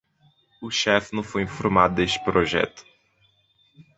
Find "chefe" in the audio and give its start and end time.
0.71-1.15